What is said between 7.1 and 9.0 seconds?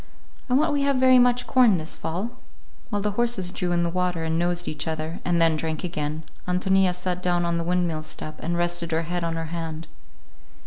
down on the windmill step and rested